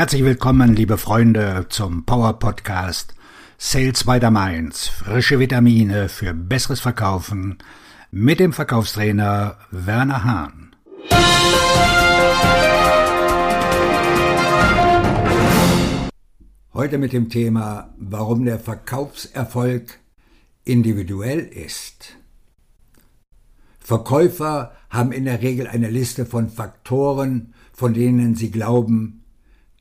Herzlich 0.00 0.24
willkommen, 0.24 0.74
liebe 0.74 0.96
Freunde, 0.96 1.66
zum 1.68 2.06
Power 2.06 2.38
Podcast 2.38 3.14
Sales 3.58 4.04
by 4.04 4.18
the 4.18 4.30
Mainz. 4.30 4.88
Frische 4.88 5.38
Vitamine 5.38 6.08
für 6.08 6.32
besseres 6.32 6.80
Verkaufen 6.80 7.58
mit 8.10 8.40
dem 8.40 8.54
Verkaufstrainer 8.54 9.58
Werner 9.70 10.24
Hahn. 10.24 10.74
Heute 16.72 16.96
mit 16.96 17.12
dem 17.12 17.28
Thema, 17.28 17.92
warum 17.98 18.46
der 18.46 18.58
Verkaufserfolg 18.58 19.98
individuell 20.64 21.40
ist. 21.40 22.16
Verkäufer 23.78 24.72
haben 24.88 25.12
in 25.12 25.26
der 25.26 25.42
Regel 25.42 25.66
eine 25.66 25.90
Liste 25.90 26.24
von 26.24 26.48
Faktoren, 26.48 27.52
von 27.74 27.92
denen 27.92 28.34
sie 28.34 28.50
glauben, 28.50 29.19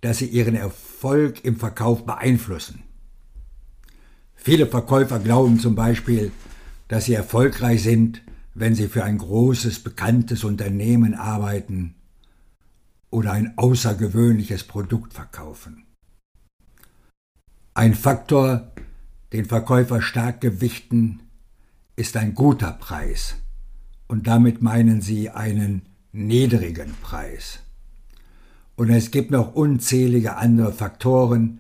dass 0.01 0.19
sie 0.19 0.27
ihren 0.27 0.55
Erfolg 0.55 1.43
im 1.43 1.57
Verkauf 1.57 2.05
beeinflussen. 2.05 2.83
Viele 4.35 4.67
Verkäufer 4.67 5.19
glauben 5.19 5.59
zum 5.59 5.75
Beispiel, 5.75 6.31
dass 6.87 7.05
sie 7.05 7.13
erfolgreich 7.13 7.83
sind, 7.83 8.21
wenn 8.53 8.75
sie 8.75 8.87
für 8.87 9.03
ein 9.03 9.17
großes, 9.17 9.81
bekanntes 9.81 10.43
Unternehmen 10.43 11.13
arbeiten 11.13 11.95
oder 13.09 13.33
ein 13.33 13.57
außergewöhnliches 13.57 14.63
Produkt 14.63 15.13
verkaufen. 15.13 15.85
Ein 17.73 17.95
Faktor, 17.95 18.71
den 19.33 19.45
Verkäufer 19.45 20.01
stark 20.01 20.41
gewichten, 20.41 21.21
ist 21.95 22.17
ein 22.17 22.33
guter 22.33 22.71
Preis 22.71 23.35
und 24.07 24.27
damit 24.27 24.61
meinen 24.61 25.01
sie 25.01 25.29
einen 25.29 25.83
niedrigen 26.11 26.93
Preis. 27.01 27.59
Und 28.79 28.89
es 28.91 29.11
gibt 29.11 29.29
noch 29.29 29.55
unzählige 29.55 30.37
andere 30.37 30.71
Faktoren, 30.71 31.59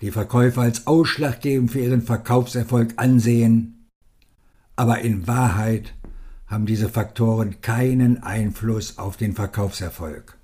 die 0.00 0.10
Verkäufer 0.10 0.62
als 0.62 0.86
ausschlaggebend 0.86 1.70
für 1.70 1.80
ihren 1.80 2.00
Verkaufserfolg 2.00 2.94
ansehen, 2.96 3.86
aber 4.74 5.00
in 5.00 5.26
Wahrheit 5.26 5.92
haben 6.46 6.64
diese 6.64 6.88
Faktoren 6.88 7.60
keinen 7.60 8.22
Einfluss 8.22 8.96
auf 8.96 9.18
den 9.18 9.34
Verkaufserfolg. 9.34 10.38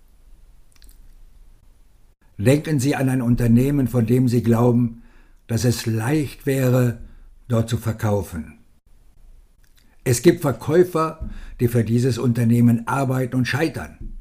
Denken 2.37 2.81
Sie 2.81 2.95
an 2.95 3.09
ein 3.09 3.23
Unternehmen, 3.23 3.89
von 3.89 4.05
dem 4.05 4.29
Sie 4.29 4.43
glauben, 4.43 5.05
dass 5.47 5.65
es 5.65 5.87
leicht 5.87 6.45
wäre, 6.45 6.99
dort 7.49 7.71
zu 7.71 7.79
verkaufen. 7.79 8.59
Es 10.05 10.21
gibt 10.21 10.43
Verkäufer, 10.43 11.31
die 11.61 11.69
für 11.69 11.83
dieses 11.83 12.19
Unternehmen 12.19 12.87
arbeiten 12.87 13.37
und 13.37 13.47
scheitern, 13.47 14.18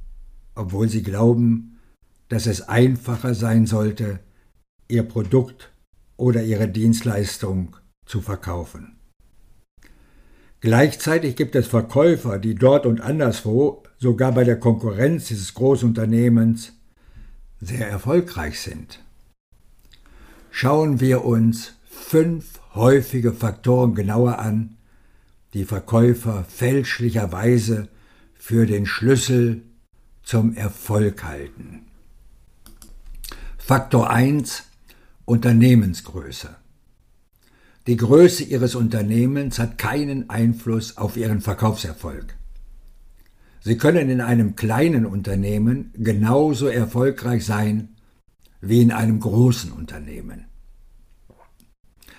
obwohl 0.58 0.89
sie 0.89 1.03
glauben, 1.03 1.80
dass 2.30 2.45
es 2.45 2.61
einfacher 2.61 3.33
sein 3.33 3.66
sollte, 3.66 4.19
ihr 4.88 5.03
Produkt 5.03 5.72
oder 6.17 6.44
ihre 6.44 6.67
Dienstleistung 6.67 7.77
zu 8.05 8.22
verkaufen. 8.22 8.97
Gleichzeitig 10.59 11.36
gibt 11.36 11.55
es 11.55 11.67
Verkäufer, 11.67 12.39
die 12.39 12.55
dort 12.55 12.86
und 12.86 12.99
anderswo, 12.99 13.83
sogar 13.99 14.31
bei 14.31 14.44
der 14.44 14.59
Konkurrenz 14.59 15.27
dieses 15.27 15.53
Großunternehmens, 15.53 16.73
sehr 17.61 17.88
erfolgreich 17.88 18.59
sind. 18.59 19.03
Schauen 20.49 20.99
wir 20.99 21.23
uns 21.23 21.73
fünf 21.86 22.59
häufige 22.73 23.33
Faktoren 23.33 23.94
genauer 23.94 24.39
an, 24.39 24.77
die 25.53 25.66
Verkäufer 25.66 26.44
fälschlicherweise 26.44 27.88
für 28.36 28.66
den 28.66 28.86
Schlüssel 28.86 29.61
zum 30.28 30.58
Erfolg 30.58 31.23
halten. 31.23 31.86
Faktor 33.58 34.09
1 34.09 34.64
Unternehmensgröße. 35.23 36.53
Die 37.88 37.95
Größe 37.95 38.43
Ihres 38.43 38.76
Unternehmens 38.76 39.58
hat 39.58 39.77
keinen 39.77 40.30
Einfluss 40.30 40.98
auf 40.98 41.15
Ihren 41.15 41.39
Verkaufserfolg. 41.39 42.36
Sie 43.61 43.77
können 43.77 44.10
in 44.10 44.20
einem 44.20 44.58
kleinen 44.58 45.05
Unternehmen 45.05 45.93
genauso 45.95 46.67
erfolgreich 46.67 47.45
sein 47.45 47.95
wie 48.59 48.82
in 48.82 48.92
einem 48.92 49.21
großen 49.21 49.71
Unternehmen. 49.71 50.44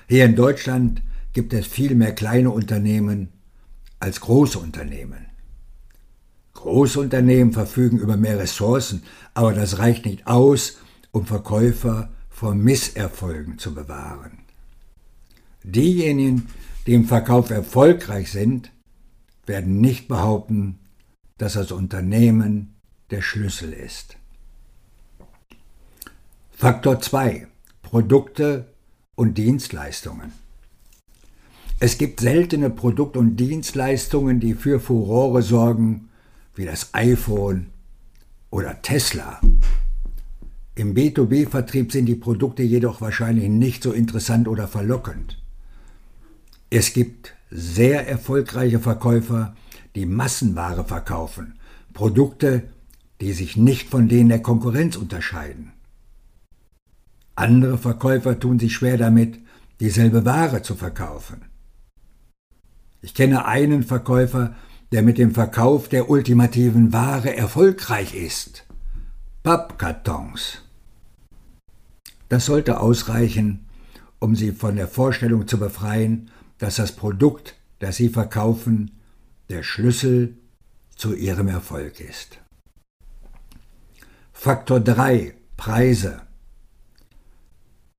Hier 0.08 0.24
in 0.24 0.34
Deutschland 0.34 1.02
gibt 1.34 1.52
es 1.52 1.66
viel 1.66 1.94
mehr 1.94 2.14
kleine 2.14 2.52
Unternehmen 2.52 3.28
als 4.00 4.20
große 4.20 4.58
Unternehmen. 4.58 5.27
Große 6.58 6.98
Unternehmen 6.98 7.52
verfügen 7.52 7.98
über 7.98 8.16
mehr 8.16 8.40
Ressourcen, 8.40 9.04
aber 9.32 9.52
das 9.52 9.78
reicht 9.78 10.06
nicht 10.06 10.26
aus, 10.26 10.78
um 11.12 11.24
Verkäufer 11.24 12.10
vor 12.28 12.52
Misserfolgen 12.56 13.58
zu 13.58 13.74
bewahren. 13.74 14.40
Diejenigen, 15.62 16.48
die 16.84 16.94
im 16.94 17.04
Verkauf 17.04 17.50
erfolgreich 17.50 18.32
sind, 18.32 18.72
werden 19.46 19.80
nicht 19.80 20.08
behaupten, 20.08 20.80
dass 21.38 21.52
das 21.52 21.70
Unternehmen 21.70 22.74
der 23.10 23.22
Schlüssel 23.22 23.72
ist. 23.72 24.16
Faktor 26.50 27.00
2. 27.00 27.46
Produkte 27.82 28.66
und 29.14 29.38
Dienstleistungen. 29.38 30.32
Es 31.78 31.98
gibt 31.98 32.18
seltene 32.18 32.68
Produkt- 32.68 33.16
und 33.16 33.36
Dienstleistungen, 33.36 34.40
die 34.40 34.54
für 34.54 34.80
Furore 34.80 35.42
sorgen, 35.42 36.07
wie 36.58 36.64
das 36.64 36.92
iPhone 36.92 37.66
oder 38.50 38.82
Tesla. 38.82 39.40
Im 40.74 40.94
B2B-Vertrieb 40.94 41.92
sind 41.92 42.06
die 42.06 42.16
Produkte 42.16 42.64
jedoch 42.64 43.00
wahrscheinlich 43.00 43.48
nicht 43.48 43.82
so 43.82 43.92
interessant 43.92 44.48
oder 44.48 44.66
verlockend. 44.66 45.40
Es 46.68 46.92
gibt 46.92 47.34
sehr 47.50 48.08
erfolgreiche 48.08 48.80
Verkäufer, 48.80 49.54
die 49.94 50.04
Massenware 50.04 50.84
verkaufen, 50.84 51.54
Produkte, 51.94 52.64
die 53.20 53.32
sich 53.32 53.56
nicht 53.56 53.88
von 53.88 54.08
denen 54.08 54.28
der 54.28 54.42
Konkurrenz 54.42 54.96
unterscheiden. 54.96 55.72
Andere 57.36 57.78
Verkäufer 57.78 58.38
tun 58.38 58.58
sich 58.58 58.72
schwer 58.72 58.98
damit, 58.98 59.38
dieselbe 59.78 60.24
Ware 60.24 60.62
zu 60.62 60.74
verkaufen. 60.74 61.42
Ich 63.00 63.14
kenne 63.14 63.44
einen 63.44 63.84
Verkäufer, 63.84 64.56
der 64.92 65.02
mit 65.02 65.18
dem 65.18 65.32
Verkauf 65.32 65.88
der 65.88 66.08
ultimativen 66.08 66.92
Ware 66.92 67.36
erfolgreich 67.36 68.14
ist. 68.14 68.66
Pappkartons. 69.42 70.62
Das 72.28 72.46
sollte 72.46 72.80
ausreichen, 72.80 73.66
um 74.18 74.34
Sie 74.34 74.52
von 74.52 74.76
der 74.76 74.88
Vorstellung 74.88 75.46
zu 75.46 75.58
befreien, 75.58 76.30
dass 76.58 76.76
das 76.76 76.92
Produkt, 76.92 77.56
das 77.78 77.96
Sie 77.96 78.08
verkaufen, 78.08 78.90
der 79.48 79.62
Schlüssel 79.62 80.36
zu 80.94 81.14
Ihrem 81.14 81.48
Erfolg 81.48 82.00
ist. 82.00 82.38
Faktor 84.32 84.80
3 84.80 85.34
Preise. 85.56 86.22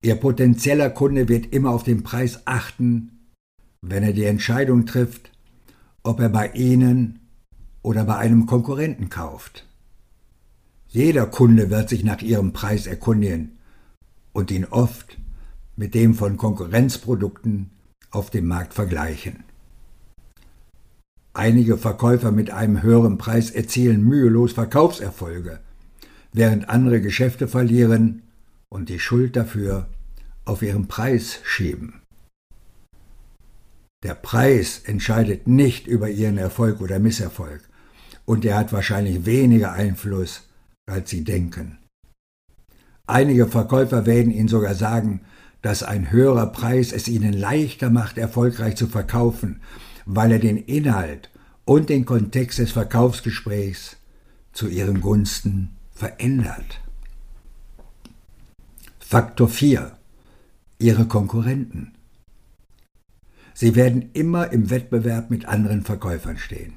Ihr 0.01 0.15
potenzieller 0.15 0.89
Kunde 0.89 1.27
wird 1.27 1.53
immer 1.53 1.71
auf 1.71 1.83
den 1.83 2.03
Preis 2.03 2.41
achten, 2.45 3.27
wenn 3.81 4.03
er 4.03 4.13
die 4.13 4.25
Entscheidung 4.25 4.85
trifft, 4.85 5.31
ob 6.03 6.19
er 6.19 6.29
bei 6.29 6.49
Ihnen 6.51 7.19
oder 7.81 8.03
bei 8.05 8.17
einem 8.17 8.45
Konkurrenten 8.45 9.09
kauft. 9.09 9.65
Jeder 10.87 11.27
Kunde 11.27 11.69
wird 11.69 11.89
sich 11.89 12.03
nach 12.03 12.21
Ihrem 12.21 12.51
Preis 12.51 12.87
erkundigen 12.87 13.57
und 14.33 14.51
ihn 14.51 14.65
oft 14.65 15.17
mit 15.75 15.93
dem 15.93 16.13
von 16.13 16.37
Konkurrenzprodukten 16.37 17.69
auf 18.11 18.29
dem 18.29 18.47
Markt 18.47 18.73
vergleichen. 18.73 19.43
Einige 21.33 21.77
Verkäufer 21.77 22.31
mit 22.31 22.51
einem 22.51 22.81
höheren 22.81 23.17
Preis 23.17 23.51
erzielen 23.51 24.03
mühelos 24.03 24.53
Verkaufserfolge, 24.53 25.59
während 26.33 26.69
andere 26.69 27.01
Geschäfte 27.01 27.47
verlieren 27.47 28.23
und 28.67 28.89
die 28.89 28.99
Schuld 28.99 29.35
dafür 29.35 29.87
auf 30.43 30.63
ihren 30.63 30.87
Preis 30.87 31.39
schieben. 31.43 31.98
Der 34.03 34.13
Preis 34.13 34.81
entscheidet 34.85 35.47
nicht 35.47 35.85
über 35.85 36.09
ihren 36.09 36.37
Erfolg 36.37 36.79
oder 36.79 36.99
Misserfolg, 36.99 37.61
und 38.25 38.45
er 38.45 38.57
hat 38.57 38.71
wahrscheinlich 38.71 39.25
weniger 39.25 39.73
Einfluss, 39.73 40.47
als 40.85 41.09
Sie 41.09 41.23
denken. 41.23 41.79
Einige 43.07 43.47
Verkäufer 43.47 44.05
werden 44.05 44.31
Ihnen 44.31 44.47
sogar 44.47 44.75
sagen, 44.75 45.21
dass 45.61 45.83
ein 45.83 46.11
höherer 46.11 46.47
Preis 46.47 46.93
es 46.93 47.07
Ihnen 47.07 47.33
leichter 47.33 47.89
macht, 47.89 48.17
erfolgreich 48.17 48.75
zu 48.75 48.87
verkaufen, 48.87 49.61
weil 50.05 50.31
er 50.31 50.39
den 50.39 50.57
Inhalt 50.57 51.29
und 51.65 51.89
den 51.89 52.05
Kontext 52.05 52.59
des 52.59 52.71
Verkaufsgesprächs 52.71 53.97
zu 54.53 54.67
Ihren 54.67 55.01
Gunsten 55.01 55.75
verändert. 55.91 56.81
Faktor 58.99 59.49
4. 59.49 59.91
Ihre 60.77 61.05
Konkurrenten. 61.05 61.93
Sie 63.59 63.75
werden 63.75 64.11
immer 64.13 64.53
im 64.53 64.69
Wettbewerb 64.69 65.29
mit 65.29 65.45
anderen 65.45 65.81
Verkäufern 65.81 66.37
stehen. 66.37 66.75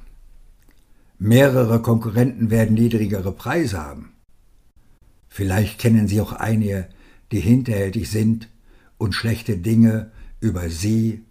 Mehrere 1.17 1.81
Konkurrenten 1.81 2.51
werden 2.51 2.73
niedrigere 2.73 3.31
Preise 3.31 3.77
haben. 3.77 4.11
Vielleicht 5.29 5.79
kennen 5.79 6.09
Sie 6.09 6.19
auch 6.19 6.33
einige, 6.33 6.89
die 7.31 7.39
hinterhältig 7.39 8.11
sind 8.11 8.49
und 8.97 9.15
schlechte 9.15 9.55
Dinge 9.55 10.11
über 10.41 10.67
Sie 10.67 11.23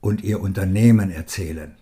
und 0.00 0.22
Ihr 0.22 0.40
Unternehmen 0.40 1.10
erzählen. 1.10 1.74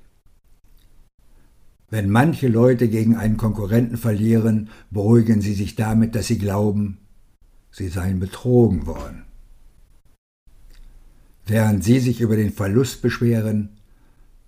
Wenn 1.91 2.09
manche 2.09 2.49
Leute 2.49 2.89
gegen 2.89 3.15
einen 3.15 3.37
Konkurrenten 3.37 3.99
verlieren, 3.99 4.71
beruhigen 4.91 5.43
sie 5.43 5.53
sich 5.53 5.75
damit, 5.75 6.15
dass 6.15 6.29
sie 6.29 6.39
glauben, 6.39 6.97
sie 7.73 7.89
seien 7.89 8.21
betrogen 8.21 8.87
worden. 8.87 9.28
Während 11.49 11.83
sie 11.83 11.99
sich 11.99 12.21
über 12.21 12.37
den 12.37 12.53
Verlust 12.53 13.01
beschweren, 13.01 13.71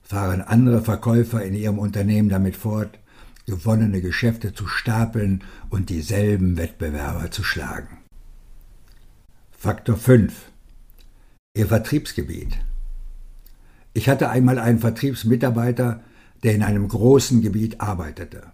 fahren 0.03 0.43
andere 0.43 0.83
Verkäufer 0.83 1.43
in 1.43 1.55
ihrem 1.55 1.79
Unternehmen 1.79 2.29
damit 2.29 2.57
fort, 2.57 2.99
gewonnene 3.47 4.03
Geschäfte 4.03 4.53
zu 4.53 4.67
stapeln 4.67 5.43
und 5.71 5.89
dieselben 5.89 6.59
Wettbewerber 6.59 7.31
zu 7.31 7.43
schlagen. 7.43 7.97
Faktor 9.51 9.97
5. 9.97 10.51
Ihr 11.57 11.69
Vertriebsgebiet. 11.69 12.59
Ich 13.95 14.11
hatte 14.11 14.29
einmal 14.29 14.59
einen 14.59 14.79
Vertriebsmitarbeiter, 14.79 16.03
der 16.43 16.55
in 16.55 16.63
einem 16.63 16.87
großen 16.87 17.41
Gebiet 17.41 17.81
arbeitete. 17.81 18.53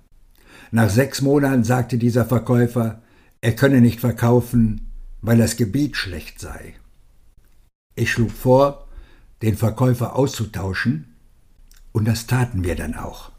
Nach 0.71 0.89
sechs 0.89 1.21
Monaten 1.21 1.65
sagte 1.65 1.99
dieser 1.99 2.25
Verkäufer, 2.25 3.03
er 3.41 3.57
könne 3.57 3.81
nicht 3.81 3.99
verkaufen, 3.99 4.93
weil 5.21 5.39
das 5.39 5.57
Gebiet 5.57 5.97
schlecht 5.97 6.39
sei. 6.39 6.75
Ich 7.97 8.13
schlug 8.13 8.31
vor, 8.31 8.87
den 9.43 9.57
Verkäufer 9.57 10.15
auszutauschen, 10.15 11.15
und 11.93 12.07
das 12.07 12.27
taten 12.27 12.63
wir 12.63 12.77
dann 12.77 12.95
auch. 12.95 13.33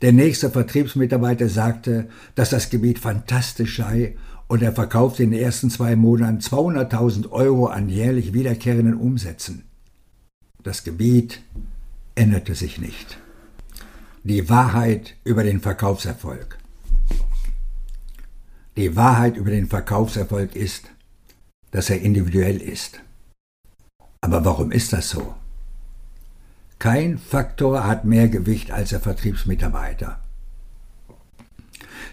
Der 0.00 0.12
nächste 0.12 0.50
Vertriebsmitarbeiter 0.50 1.48
sagte, 1.48 2.08
dass 2.34 2.50
das 2.50 2.70
Gebiet 2.70 2.98
fantastisch 2.98 3.76
sei 3.76 4.16
und 4.46 4.62
er 4.62 4.72
verkaufte 4.72 5.24
in 5.24 5.32
den 5.32 5.40
ersten 5.40 5.68
zwei 5.68 5.94
Monaten 5.94 6.38
200.000 6.38 7.30
Euro 7.30 7.66
an 7.66 7.90
jährlich 7.90 8.32
wiederkehrenden 8.32 8.94
Umsätzen. 8.94 9.64
Das 10.62 10.84
Gebiet 10.84 11.42
änderte 12.14 12.54
sich 12.54 12.78
nicht. 12.78 13.18
Die 14.24 14.48
Wahrheit 14.48 15.16
über 15.24 15.44
den 15.44 15.60
Verkaufserfolg. 15.60 16.58
Die 18.76 18.96
Wahrheit 18.96 19.36
über 19.36 19.50
den 19.50 19.66
Verkaufserfolg 19.66 20.56
ist, 20.56 20.84
dass 21.72 21.90
er 21.90 22.00
individuell 22.00 22.62
ist. 22.62 23.00
Aber 24.20 24.44
warum 24.44 24.72
ist 24.72 24.92
das 24.92 25.10
so? 25.10 25.34
Kein 26.78 27.18
Faktor 27.18 27.86
hat 27.86 28.04
mehr 28.04 28.28
Gewicht 28.28 28.70
als 28.70 28.90
der 28.90 29.00
Vertriebsmitarbeiter. 29.00 30.20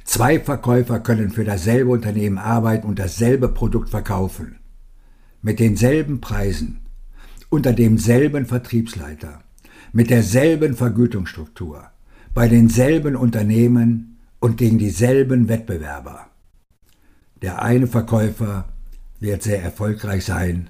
Zwei 0.04 0.40
Verkäufer 0.40 1.00
können 1.00 1.32
für 1.32 1.44
dasselbe 1.44 1.92
Unternehmen 1.92 2.38
arbeiten 2.38 2.88
und 2.88 3.00
dasselbe 3.00 3.50
Produkt 3.50 3.90
verkaufen. 3.90 4.58
Mit 5.42 5.60
denselben 5.60 6.22
Preisen, 6.22 6.82
unter 7.50 7.74
demselben 7.74 8.46
Vertriebsleiter 8.46 9.40
mit 9.96 10.10
derselben 10.10 10.76
Vergütungsstruktur, 10.76 11.86
bei 12.34 12.50
denselben 12.50 13.16
Unternehmen 13.16 14.18
und 14.42 14.58
gegen 14.58 14.78
dieselben 14.78 15.48
Wettbewerber. 15.48 16.28
Der 17.42 17.62
eine 17.62 17.88
Verkäufer 17.88 18.68
wird 19.22 19.42
sehr 19.42 19.64
erfolgreich 19.64 20.26
sein, 20.26 20.70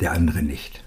der 0.00 0.12
andere 0.12 0.42
nicht. 0.42 0.84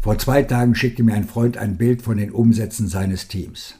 Vor 0.00 0.18
zwei 0.18 0.42
Tagen 0.42 0.74
schickte 0.74 1.02
mir 1.02 1.14
ein 1.14 1.26
Freund 1.26 1.56
ein 1.56 1.76
Bild 1.76 2.02
von 2.02 2.16
den 2.16 2.30
Umsätzen 2.30 2.88
seines 2.88 3.28
Teams. 3.28 3.74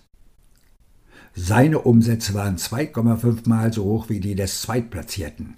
Seine 1.35 1.81
Umsätze 1.81 2.35
waren 2.35 2.57
2,5 2.57 3.49
Mal 3.49 3.73
so 3.73 3.85
hoch 3.85 4.09
wie 4.09 4.21
die 4.21 4.35
des 4.35 4.61
Zweitplatzierten. 4.61 5.55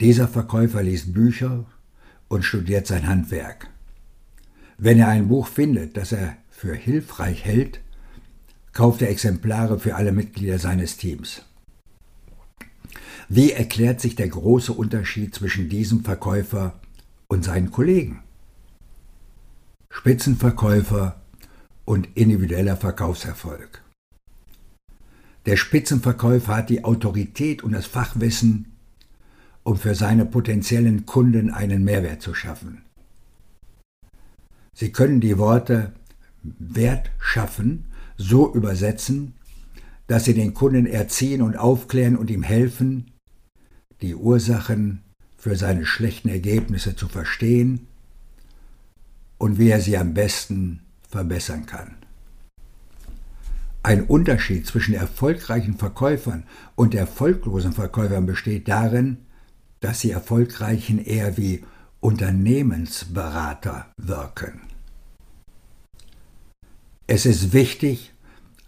Dieser 0.00 0.28
Verkäufer 0.28 0.82
liest 0.82 1.12
Bücher 1.12 1.64
und 2.28 2.44
studiert 2.44 2.86
sein 2.86 3.06
Handwerk. 3.06 3.68
Wenn 4.78 4.98
er 4.98 5.08
ein 5.08 5.28
Buch 5.28 5.48
findet, 5.48 5.96
das 5.96 6.12
er 6.12 6.36
für 6.50 6.74
hilfreich 6.74 7.44
hält, 7.44 7.80
kauft 8.72 9.02
er 9.02 9.10
Exemplare 9.10 9.78
für 9.78 9.96
alle 9.96 10.12
Mitglieder 10.12 10.58
seines 10.58 10.96
Teams. 10.96 11.42
Wie 13.34 13.52
erklärt 13.52 13.98
sich 13.98 14.14
der 14.14 14.28
große 14.28 14.74
Unterschied 14.74 15.34
zwischen 15.34 15.70
diesem 15.70 16.04
Verkäufer 16.04 16.78
und 17.28 17.46
seinen 17.46 17.70
Kollegen? 17.70 18.22
Spitzenverkäufer 19.88 21.18
und 21.86 22.08
individueller 22.14 22.76
Verkaufserfolg. 22.76 23.82
Der 25.46 25.56
Spitzenverkäufer 25.56 26.56
hat 26.56 26.68
die 26.68 26.84
Autorität 26.84 27.62
und 27.64 27.72
das 27.72 27.86
Fachwissen, 27.86 28.66
um 29.62 29.78
für 29.78 29.94
seine 29.94 30.26
potenziellen 30.26 31.06
Kunden 31.06 31.50
einen 31.50 31.84
Mehrwert 31.84 32.20
zu 32.20 32.34
schaffen. 32.34 32.82
Sie 34.74 34.92
können 34.92 35.22
die 35.22 35.38
Worte 35.38 35.94
Wert 36.42 37.10
schaffen 37.18 37.86
so 38.18 38.52
übersetzen, 38.52 39.32
dass 40.06 40.26
sie 40.26 40.34
den 40.34 40.52
Kunden 40.52 40.84
erziehen 40.84 41.40
und 41.40 41.56
aufklären 41.56 42.18
und 42.18 42.28
ihm 42.28 42.42
helfen, 42.42 43.11
die 44.02 44.14
Ursachen 44.14 45.02
für 45.36 45.56
seine 45.56 45.86
schlechten 45.86 46.28
Ergebnisse 46.28 46.94
zu 46.94 47.08
verstehen 47.08 47.86
und 49.38 49.58
wie 49.58 49.70
er 49.70 49.80
sie 49.80 49.96
am 49.96 50.14
besten 50.14 50.80
verbessern 51.08 51.66
kann. 51.66 51.96
Ein 53.82 54.04
Unterschied 54.04 54.66
zwischen 54.66 54.94
erfolgreichen 54.94 55.76
Verkäufern 55.76 56.44
und 56.76 56.94
erfolglosen 56.94 57.72
Verkäufern 57.72 58.26
besteht 58.26 58.68
darin, 58.68 59.18
dass 59.80 60.00
die 60.00 60.12
Erfolgreichen 60.12 61.04
eher 61.04 61.36
wie 61.36 61.64
Unternehmensberater 61.98 63.86
wirken. 63.96 64.60
Es 67.08 67.26
ist 67.26 67.52
wichtig, 67.52 68.12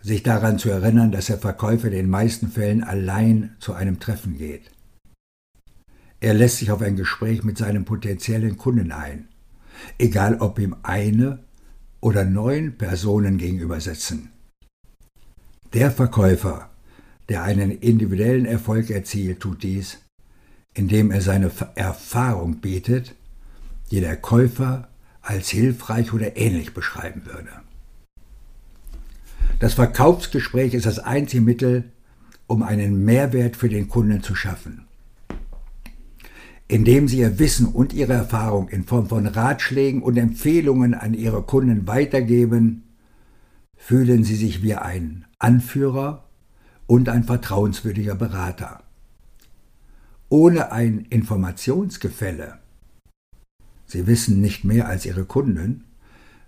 sich 0.03 0.23
daran 0.23 0.59
zu 0.59 0.71
erinnern, 0.71 1.13
dass 1.13 1.27
der 1.27 1.39
Verkäufer 1.39 1.87
in 1.87 1.93
den 1.93 2.11
meisten 2.11 2.49
Fällen 2.49 2.83
allein 2.83 3.55
zu 3.61 3.73
einem 3.73 4.01
Treffen 4.01 4.37
geht. 4.37 4.71
Er 6.25 6.33
lässt 6.33 6.57
sich 6.57 6.71
auf 6.71 6.81
ein 6.81 6.97
Gespräch 6.97 7.45
mit 7.45 7.59
seinem 7.59 7.85
potenziellen 7.85 8.57
Kunden 8.57 8.93
ein, 8.93 9.29
egal 9.99 10.39
ob 10.41 10.59
ihm 10.59 10.75
eine 10.83 11.41
oder 12.01 12.25
neun 12.25 12.79
Personen 12.79 13.37
gegenüber 13.37 13.79
sitzen. 13.79 14.31
Der 15.75 15.91
Verkäufer, 15.91 16.71
der 17.29 17.43
einen 17.43 17.71
individuellen 17.71 18.47
Erfolg 18.47 18.89
erzielt, 18.89 19.41
tut 19.41 19.63
dies, 19.63 19.99
indem 20.73 21.11
er 21.11 21.21
seine 21.21 21.51
Erfahrung 21.75 22.57
bietet 22.63 23.15
die 23.91 24.01
der 24.01 24.17
Käufer 24.17 24.89
als 25.21 25.51
hilfreich 25.51 26.15
oder 26.15 26.39
ähnlich 26.39 26.73
beschreiben 26.73 27.27
würde. 27.27 27.51
Das 29.59 29.75
Verkaufsgespräch 29.75 30.73
ist 30.73 30.87
das 30.87 31.01
einzige 31.01 31.43
Mittel, 31.43 31.93
um 32.47 32.63
einen 32.63 33.05
Mehrwert 33.05 33.57
für 33.57 33.69
den 33.69 33.91
Kunden 33.91 34.23
zu 34.23 34.35
schaffen. 34.35 34.87
Indem 36.67 37.09
Sie 37.09 37.19
Ihr 37.19 37.39
Wissen 37.39 37.67
und 37.67 37.93
Ihre 37.93 38.15
Erfahrung 38.15 38.69
in 38.69 38.85
Form 38.85 39.09
von 39.09 39.27
Ratschlägen 39.27 40.03
und 40.03 40.17
Empfehlungen 40.17 40.95
an 40.95 41.15
Ihre 41.15 41.43
Kunden 41.43 41.87
weitergeben, 41.87 42.85
fühlen 43.77 44.25
Sie 44.25 44.37
sich 44.37 44.63
wie 44.63 44.75
ein 44.75 45.27
Anführer 45.39 46.25
und 46.87 47.09
ein 47.09 47.25
vertrauenswürdiger 47.25 48.15
Berater. 48.15 48.83
Ohne 50.31 50.73
ein 50.73 51.07
Informationsgefälle 51.11 52.59
Sie 53.87 54.07
wissen 54.07 54.41
nicht 54.41 54.65
mehr 54.65 54.89
als 54.89 55.07
Ihre 55.07 55.25
Kunden, 55.25 55.85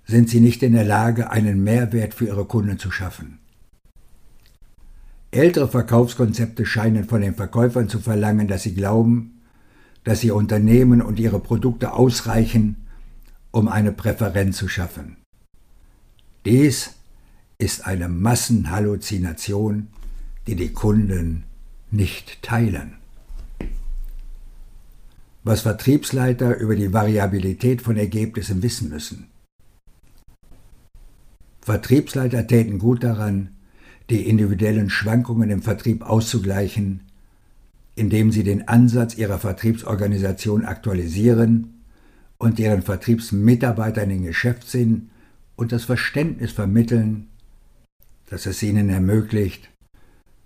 sind 0.05 0.31
Sie 0.31 0.41
nicht 0.41 0.63
in 0.63 0.73
der 0.73 0.85
Lage, 0.85 1.31
einen 1.31 1.63
Mehrwert 1.63 2.15
für 2.15 2.27
Ihre 2.27 2.45
Kunden 2.45 2.79
zu 2.79 2.91
schaffen. 2.91 3.39
Ältere 5.31 5.69
Verkaufskonzepte 5.69 6.65
scheinen 6.65 7.05
von 7.05 7.21
den 7.21 7.35
Verkäufern 7.35 7.89
zu 7.89 7.99
verlangen, 7.99 8.49
dass 8.49 8.63
sie 8.63 8.75
glauben, 8.75 9.36
dass 10.07 10.25
ihr 10.25 10.35
Unternehmen 10.35 11.03
und 11.03 11.19
ihre 11.19 11.39
Produkte 11.39 11.93
ausreichen, 11.93 12.87
um 13.51 13.69
eine 13.69 13.93
Präferenz 13.93 14.57
zu 14.57 14.69
schaffen. 14.69 15.19
Dies 16.47 16.95
ist 17.59 17.87
eine 17.87 18.09
Massenhalluzination, 18.09 19.89
die 20.47 20.57
die 20.57 20.73
Kunden 20.73 21.43
nicht 21.91 22.41
teilen 22.41 22.97
was 25.47 25.61
Vertriebsleiter 25.61 26.59
über 26.59 26.75
die 26.75 26.93
Variabilität 26.93 27.81
von 27.81 27.97
Ergebnissen 27.97 28.65
wissen 28.65 28.89
müssen. 28.89 29.29
Vertriebsleiter 31.61 32.49
täten 32.49 32.81
gut 32.81 33.05
daran, 33.05 33.51
die 34.11 34.29
individuellen 34.29 34.91
Schwankungen 34.91 35.51
im 35.51 35.63
Vertrieb 35.63 36.03
auszugleichen, 36.03 37.03
indem 37.97 38.31
sie 38.31 38.45
den 38.45 38.69
Ansatz 38.69 39.17
ihrer 39.17 39.39
Vertriebsorganisation 39.39 40.65
aktualisieren 40.65 41.83
und 42.39 42.59
ihren 42.59 42.83
Vertriebsmitarbeitern 42.83 44.11
den 44.11 44.25
Geschäftssinn 44.25 45.11
und 45.57 45.73
das 45.73 45.85
Verständnis 45.85 46.53
vermitteln, 46.53 47.29
das 48.29 48.47
es 48.47 48.63
ihnen 48.63 48.91
ermöglicht, 48.91 49.71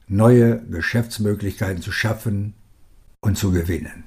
neue 0.07 0.65
Geschäftsmöglichkeiten 0.67 1.83
zu 1.83 1.91
schaffen 1.93 2.55
und 3.21 3.37
zu 3.37 3.51
gewinnen. 3.51 4.05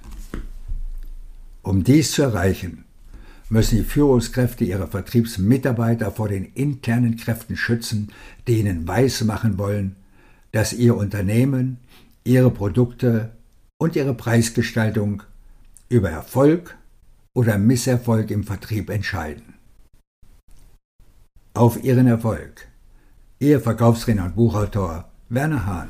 Um 1.61 1.83
dies 1.83 2.11
zu 2.13 2.23
erreichen, 2.23 2.85
müssen 3.49 3.77
die 3.77 3.83
Führungskräfte 3.83 4.63
ihre 4.63 4.87
Vertriebsmitarbeiter 4.87 6.11
vor 6.11 6.29
den 6.29 6.45
internen 6.45 7.17
Kräften 7.17 7.57
schützen, 7.57 8.11
die 8.47 8.59
ihnen 8.59 8.87
weismachen 8.87 9.57
wollen, 9.57 9.95
dass 10.51 10.73
ihr 10.73 10.95
Unternehmen, 10.95 11.77
ihre 12.23 12.51
Produkte 12.51 13.31
und 13.77 13.95
ihre 13.95 14.13
Preisgestaltung 14.13 15.23
über 15.89 16.09
Erfolg 16.09 16.77
oder 17.33 17.57
Misserfolg 17.57 18.31
im 18.31 18.43
Vertrieb 18.43 18.89
entscheiden. 18.89 19.55
Auf 21.53 21.83
Ihren 21.83 22.07
Erfolg. 22.07 22.67
Ihr 23.39 23.59
Verkaufsredner 23.59 24.25
und 24.25 24.35
Buchautor 24.35 25.11
Werner 25.29 25.65
Hahn. 25.65 25.89